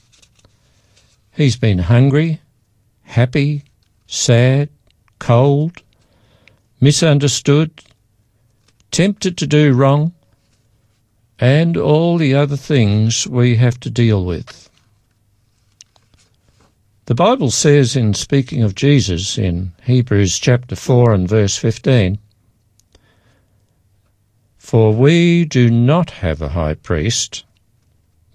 He's 1.37 1.57
been 1.57 1.81
hungry, 1.81 2.41
happy, 3.03 3.65
sad, 4.07 4.71
cold, 5.19 5.83
misunderstood, 6.81 7.83
tempted 8.91 9.37
to 9.37 9.47
do 9.47 9.75
wrong, 9.75 10.15
and 11.39 11.77
all 11.77 12.17
the 12.17 12.35
other 12.35 12.57
things 12.57 13.27
we 13.27 13.57
have 13.57 13.79
to 13.81 13.91
deal 13.91 14.25
with. 14.25 14.71
The 17.05 17.15
Bible 17.15 17.51
says 17.51 17.97
in 17.97 18.15
speaking 18.15 18.63
of 18.63 18.75
Jesus 18.75 19.37
in 19.37 19.73
Hebrews 19.85 20.39
chapter 20.39 20.75
4 20.75 21.13
and 21.13 21.29
verse 21.29 21.59
15, 21.59 22.19
For 24.57 24.91
we 24.95 25.45
do 25.45 25.71
not 25.71 26.09
have 26.13 26.41
a 26.41 26.49
high 26.49 26.75
priest, 26.75 27.45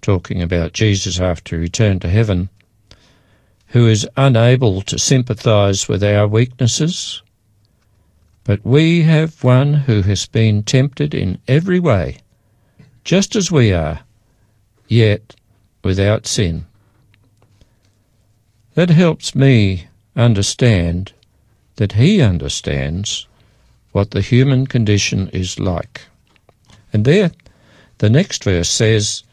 talking 0.02 0.40
about 0.40 0.72
Jesus 0.72 1.18
after 1.18 1.56
he 1.56 1.62
returned 1.62 2.00
to 2.02 2.08
heaven, 2.08 2.48
who 3.72 3.88
is 3.88 4.06
unable 4.18 4.82
to 4.82 4.98
sympathize 4.98 5.88
with 5.88 6.04
our 6.04 6.28
weaknesses, 6.28 7.22
but 8.44 8.60
we 8.64 9.02
have 9.02 9.42
one 9.42 9.72
who 9.72 10.02
has 10.02 10.26
been 10.26 10.62
tempted 10.62 11.14
in 11.14 11.38
every 11.48 11.80
way, 11.80 12.18
just 13.02 13.34
as 13.34 13.50
we 13.50 13.72
are, 13.72 14.00
yet 14.88 15.34
without 15.82 16.26
sin. 16.26 16.66
That 18.74 18.90
helps 18.90 19.34
me 19.34 19.86
understand 20.14 21.12
that 21.76 21.92
he 21.92 22.20
understands 22.20 23.26
what 23.92 24.10
the 24.10 24.20
human 24.20 24.66
condition 24.66 25.28
is 25.28 25.58
like. 25.58 26.02
And 26.92 27.06
there, 27.06 27.30
the 27.98 28.10
next 28.10 28.44
verse 28.44 28.68
says, 28.68 29.24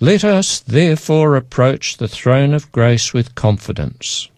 Let 0.00 0.22
us 0.22 0.60
therefore 0.60 1.34
approach 1.34 1.96
the 1.96 2.06
throne 2.06 2.54
of 2.54 2.70
grace 2.70 3.12
with 3.12 3.34
confidence, 3.34 4.30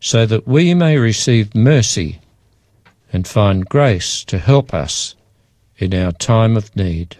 so 0.00 0.24
that 0.24 0.48
we 0.48 0.72
may 0.72 0.96
receive 0.96 1.54
mercy 1.54 2.20
and 3.12 3.28
find 3.28 3.68
grace 3.68 4.24
to 4.24 4.38
help 4.38 4.72
us 4.72 5.14
in 5.76 5.92
our 5.92 6.12
time 6.12 6.56
of 6.56 6.74
need. 6.74 7.16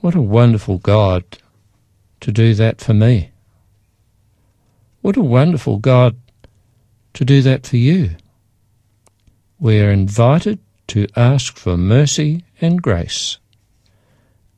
What 0.00 0.14
a 0.14 0.22
wonderful 0.22 0.78
God 0.78 1.24
to 2.20 2.30
do 2.30 2.54
that 2.54 2.80
for 2.80 2.94
me. 2.94 3.30
What 5.00 5.16
a 5.16 5.22
wonderful 5.22 5.78
God 5.78 6.16
to 7.14 7.24
do 7.24 7.42
that 7.42 7.66
for 7.66 7.76
you. 7.76 8.10
We 9.58 9.80
are 9.80 9.90
invited 9.90 10.60
to 10.88 11.08
ask 11.16 11.56
for 11.56 11.76
mercy 11.76 12.44
and 12.60 12.80
grace, 12.80 13.38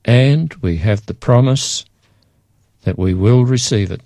and 0.04 0.52
we 0.54 0.76
have 0.78 1.06
the 1.06 1.14
promise 1.14 1.84
that 2.82 2.98
we 2.98 3.14
will 3.14 3.44
receive 3.44 3.90
it. 3.90 4.00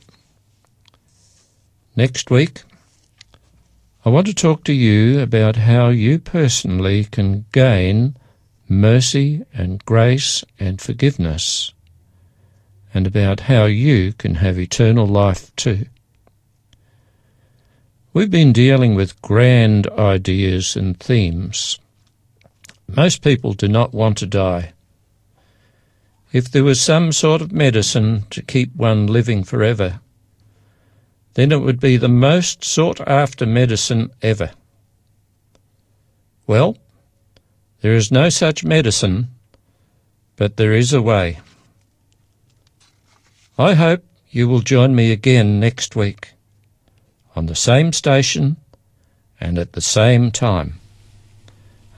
Next 1.96 2.30
week, 2.30 2.62
I 4.04 4.10
want 4.10 4.26
to 4.28 4.34
talk 4.34 4.64
to 4.64 4.72
you 4.72 5.20
about 5.20 5.56
how 5.56 5.88
you 5.88 6.18
personally 6.18 7.04
can 7.04 7.44
gain 7.52 8.16
mercy 8.68 9.42
and 9.52 9.84
grace 9.84 10.44
and 10.60 10.80
forgiveness, 10.80 11.72
and 12.94 13.06
about 13.06 13.40
how 13.40 13.64
you 13.64 14.12
can 14.12 14.36
have 14.36 14.58
eternal 14.58 15.06
life 15.06 15.54
too. 15.56 15.86
We've 18.12 18.30
been 18.30 18.52
dealing 18.52 18.94
with 18.94 19.20
grand 19.22 19.86
ideas 19.88 20.76
and 20.76 20.98
themes. 20.98 21.78
Most 22.88 23.22
people 23.22 23.52
do 23.52 23.68
not 23.68 23.92
want 23.92 24.18
to 24.18 24.26
die. 24.26 24.72
If 26.30 26.50
there 26.50 26.64
was 26.64 26.80
some 26.80 27.12
sort 27.12 27.40
of 27.40 27.52
medicine 27.52 28.24
to 28.30 28.42
keep 28.42 28.74
one 28.76 29.06
living 29.06 29.44
forever, 29.44 30.00
then 31.34 31.52
it 31.52 31.60
would 31.60 31.80
be 31.80 31.96
the 31.96 32.08
most 32.08 32.64
sought 32.64 33.00
after 33.00 33.46
medicine 33.46 34.10
ever. 34.20 34.50
Well, 36.46 36.76
there 37.80 37.94
is 37.94 38.12
no 38.12 38.28
such 38.28 38.64
medicine, 38.64 39.28
but 40.36 40.56
there 40.56 40.72
is 40.72 40.92
a 40.92 41.00
way. 41.00 41.38
I 43.58 43.74
hope 43.74 44.04
you 44.30 44.48
will 44.48 44.60
join 44.60 44.94
me 44.94 45.12
again 45.12 45.58
next 45.58 45.96
week 45.96 46.32
on 47.34 47.46
the 47.46 47.54
same 47.54 47.92
station 47.92 48.56
and 49.40 49.58
at 49.58 49.72
the 49.72 49.80
same 49.80 50.30
time. 50.30 50.74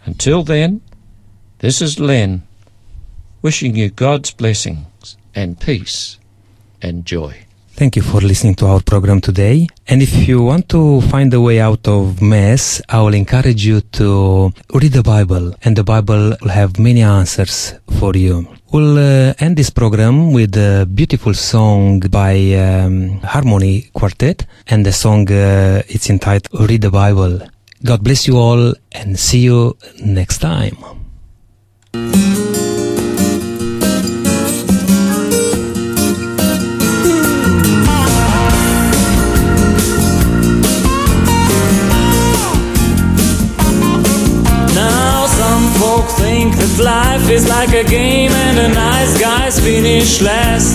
Until 0.04 0.42
then, 0.44 0.82
this 1.58 1.82
is 1.82 1.98
Len 1.98 2.46
wishing 3.42 3.74
you 3.76 3.90
God's 3.90 4.31
blessings 4.31 5.16
and 5.35 5.59
peace 5.59 6.18
and 6.83 7.05
joy. 7.05 7.46
Thank 7.81 7.96
you 7.96 8.03
for 8.03 8.20
listening 8.20 8.57
to 8.57 8.66
our 8.66 8.83
program 8.83 9.22
today. 9.22 9.66
And 9.88 10.03
if 10.03 10.29
you 10.29 10.42
want 10.42 10.68
to 10.68 11.00
find 11.03 11.33
a 11.33 11.40
way 11.40 11.61
out 11.61 11.88
of 11.88 12.20
mess, 12.20 12.83
I 12.90 13.00
will 13.00 13.14
encourage 13.14 13.64
you 13.64 13.81
to 13.92 14.53
read 14.74 14.92
the 14.92 15.03
Bible, 15.03 15.55
and 15.64 15.76
the 15.76 15.85
Bible 15.85 16.37
will 16.42 16.50
have 16.50 16.79
many 16.79 17.00
answers 17.00 17.72
for 17.98 18.12
you. 18.14 18.46
We'll 18.70 18.98
uh, 18.98 19.35
end 19.38 19.57
this 19.57 19.70
program 19.70 20.33
with 20.33 20.55
a 20.57 20.85
beautiful 20.85 21.33
song 21.33 22.00
by 22.00 22.53
um, 22.53 23.20
Harmony 23.22 23.88
Quartet, 23.94 24.44
and 24.68 24.85
the 24.85 24.92
song 24.92 25.33
uh, 25.33 25.83
it's 25.88 26.11
entitled 26.11 26.68
"Read 26.68 26.83
the 26.83 26.90
Bible." 26.90 27.40
God 27.83 28.05
bless 28.05 28.29
you 28.29 28.37
all, 28.37 28.74
and 28.92 29.18
see 29.18 29.40
you 29.40 29.74
next 30.05 30.38
time. 30.38 30.76
Is 47.30 47.48
like 47.48 47.70
a 47.70 47.84
game 47.84 48.32
and 48.32 48.58
the 48.58 48.68
nice 48.68 49.20
guys 49.20 49.60
finish 49.60 50.20
last. 50.20 50.74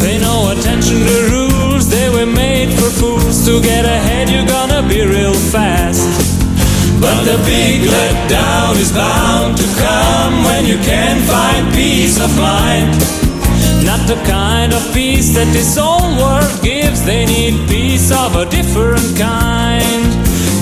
Pay 0.00 0.18
no 0.18 0.52
attention 0.52 0.98
to 1.10 1.16
rules, 1.34 1.90
they 1.90 2.08
were 2.08 2.26
made 2.26 2.70
for 2.70 2.90
fools. 2.90 3.44
To 3.46 3.60
get 3.60 3.84
ahead, 3.84 4.30
you're 4.30 4.46
gonna 4.46 4.86
be 4.86 5.02
real 5.02 5.34
fast. 5.34 6.06
But 7.00 7.24
the 7.24 7.36
big 7.44 7.82
letdown 7.82 8.76
is 8.78 8.92
bound 8.92 9.56
to 9.56 9.66
come 9.82 10.44
when 10.44 10.66
you 10.66 10.78
can't 10.78 11.20
find 11.26 11.74
peace 11.74 12.20
of 12.20 12.30
mind. 12.38 12.92
Not 13.84 14.06
the 14.06 14.20
kind 14.22 14.72
of 14.72 14.82
peace 14.94 15.34
that 15.34 15.50
this 15.52 15.76
old 15.76 16.16
world 16.16 16.62
gives, 16.62 17.02
they 17.04 17.26
need 17.26 17.68
peace 17.68 18.12
of 18.12 18.36
a 18.36 18.46
different 18.46 19.18
kind. 19.18 20.02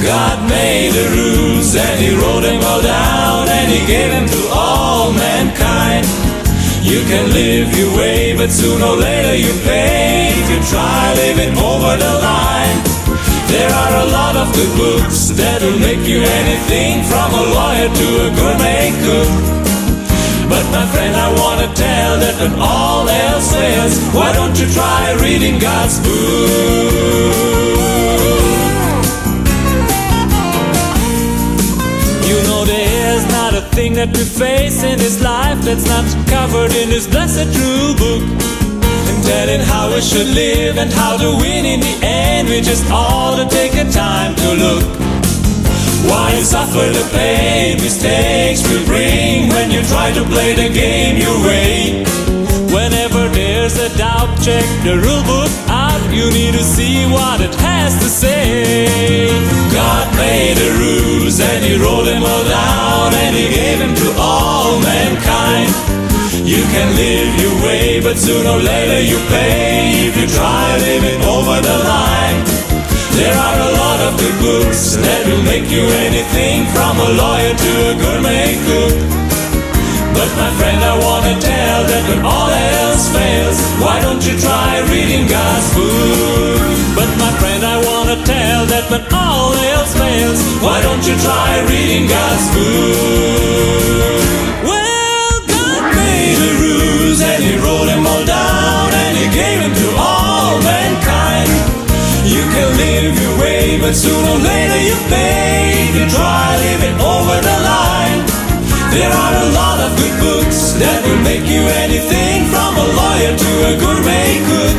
God 0.00 0.48
made 0.48 0.92
the 0.92 1.06
rules 1.12 1.76
and 1.76 2.00
He 2.00 2.16
wrote 2.16 2.40
them 2.40 2.64
all 2.64 2.80
down 2.80 3.29
He 3.70 3.78
gave 3.86 4.10
them 4.10 4.26
to 4.26 4.42
all 4.50 5.12
mankind. 5.12 6.04
You 6.82 7.06
can 7.06 7.30
live 7.30 7.70
your 7.78 7.94
way, 7.96 8.34
but 8.36 8.50
sooner 8.50 8.84
or 8.84 8.96
later 8.96 9.36
you 9.36 9.52
pay 9.62 10.26
if 10.34 10.50
you 10.50 10.58
try 10.66 11.14
living 11.14 11.54
over 11.54 11.94
the 11.94 12.14
line. 12.18 12.78
There 13.46 13.70
are 13.70 13.94
a 14.02 14.06
lot 14.10 14.34
of 14.34 14.50
good 14.58 14.72
books 14.74 15.30
that'll 15.30 15.78
make 15.78 16.02
you 16.02 16.18
anything 16.18 17.04
from 17.06 17.30
a 17.30 17.44
lawyer 17.54 17.86
to 17.86 18.06
a 18.26 18.28
gourmet 18.34 18.90
cook. 19.06 19.30
But 20.50 20.66
my 20.74 20.84
friend, 20.90 21.14
I 21.14 21.30
wanna 21.38 21.70
tell 21.72 22.18
that 22.18 22.34
when 22.42 22.58
all 22.58 23.08
else 23.08 23.54
fails, 23.54 23.94
why 24.10 24.32
don't 24.32 24.58
you 24.58 24.66
try 24.74 25.14
reading 25.22 25.60
God's 25.60 26.00
book? 26.02 27.89
That 34.00 34.16
we 34.16 34.24
face 34.24 34.82
in 34.82 34.96
this 34.96 35.20
life 35.20 35.60
that's 35.60 35.84
not 35.84 36.08
covered 36.24 36.72
in 36.72 36.88
this 36.88 37.06
blessed 37.06 37.52
true 37.52 37.92
book. 38.00 38.24
And 39.08 39.18
telling 39.28 39.60
how 39.60 39.92
we 39.92 40.00
should 40.00 40.32
live 40.32 40.78
and 40.78 40.90
how 40.90 41.20
to 41.20 41.28
win 41.36 41.68
in 41.68 41.80
the 41.80 41.96
end, 42.00 42.48
we 42.48 42.62
just 42.62 42.88
ought 42.88 43.36
to 43.36 43.44
take 43.52 43.76
a 43.76 43.84
time 43.92 44.32
to 44.36 44.48
look. 44.56 44.84
Why 46.08 46.32
you 46.32 46.44
suffer 46.44 46.86
the 46.96 47.04
pain 47.12 47.76
mistakes 47.76 48.64
will 48.72 48.86
bring 48.86 49.52
when 49.52 49.70
you 49.70 49.82
try 49.92 50.08
to 50.16 50.24
play 50.32 50.56
the 50.56 50.72
game 50.72 51.20
your 51.20 51.36
way. 51.44 52.00
Whenever 52.72 53.28
there's 53.36 53.76
a 53.76 53.90
doubt, 53.98 54.32
check 54.40 54.64
the 54.80 54.96
rule 54.96 55.24
book 55.28 55.52
out. 55.68 55.89
You 56.10 56.26
need 56.30 56.54
to 56.54 56.64
see 56.64 57.06
what 57.06 57.40
it 57.40 57.54
has 57.62 57.94
to 58.02 58.08
say. 58.10 59.30
God 59.70 60.10
made 60.18 60.56
the 60.58 60.70
rules 60.82 61.38
and 61.38 61.64
He 61.64 61.78
wrote 61.78 62.04
them 62.04 62.22
all 62.22 62.44
down 62.44 63.14
and 63.14 63.36
He 63.36 63.46
gave 63.48 63.78
them 63.78 63.94
to 63.94 64.08
all 64.18 64.74
mankind. 64.82 65.70
You 66.42 66.66
can 66.74 66.88
live 66.98 67.30
your 67.38 67.54
way, 67.62 68.00
but 68.02 68.18
sooner 68.18 68.50
or 68.50 68.58
later 68.58 69.00
you 69.00 69.22
pay 69.30 70.10
if 70.10 70.18
you 70.18 70.26
try 70.26 70.76
living 70.82 71.22
over 71.22 71.62
the 71.62 71.78
line. 71.86 72.42
There 73.14 73.36
are 73.36 73.58
a 73.68 73.72
lot 73.78 73.98
of 74.10 74.18
good 74.18 74.36
books 74.42 74.96
that 74.98 75.22
will 75.30 75.44
make 75.46 75.70
you 75.70 75.86
anything 76.10 76.66
from 76.74 76.98
a 76.98 77.08
lawyer 77.14 77.54
to 77.54 77.72
a 77.86 77.94
gourmet 78.02 78.58
cook. 78.66 79.29
But 80.16 80.30
my 80.36 80.50
friend, 80.58 80.80
I 80.82 80.94
wanna 81.06 81.34
tell 81.40 81.80
that 81.90 82.02
when 82.08 82.20
all 82.24 82.50
else 82.50 83.08
fails, 83.14 83.58
why 83.82 84.00
don't 84.00 84.22
you 84.26 84.34
try 84.38 84.80
reading 84.90 85.26
God's 85.26 85.68
book? 85.74 86.60
But 86.98 87.10
my 87.22 87.32
friend, 87.40 87.62
I 87.64 87.76
wanna 87.88 88.18
tell 88.24 88.66
that 88.66 88.90
when 88.90 89.02
all 89.14 89.54
else 89.54 89.92
fails, 89.94 90.40
why 90.62 90.80
don't 90.82 91.04
you 91.06 91.16
try 91.26 91.50
reading 91.70 92.06
God's 92.08 92.46
book? 92.54 93.29
Will 111.10 111.22
make 111.24 111.46
you 111.50 111.62
anything 111.84 112.46
from 112.52 112.72
a 112.78 112.86
lawyer 113.00 113.32
to 113.34 113.50
a 113.70 113.72
gourmet 113.82 114.30
cook. 114.46 114.78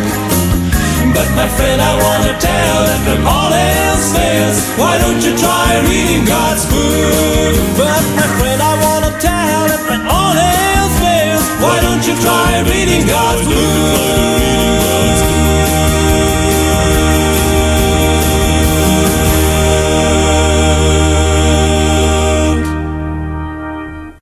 But 1.15 1.27
my 1.35 1.47
friend, 1.57 1.79
I 1.81 1.93
wanna 2.03 2.33
tell 2.39 2.79
that 2.87 3.01
when 3.07 3.21
all 3.27 3.51
else 3.51 4.05
fails, 4.15 4.57
why 4.79 4.93
don't 5.03 5.21
you 5.25 5.33
try 5.35 5.67
reading 5.91 6.23
God's 6.23 6.63
book? 6.71 7.55
But 7.75 8.03
my 8.19 8.29
friend, 8.39 8.59
I 8.71 8.73
wanna 8.85 9.11
tell 9.19 9.61
that 9.71 9.83
when 9.89 10.01
all 10.07 10.35
else 10.71 10.95
fails, 11.03 11.45
why 11.63 11.77
don't 11.85 12.03
you 12.07 12.15
try 12.25 12.49
reading 12.71 13.03
God's 13.07 13.43
book? 13.47 14.30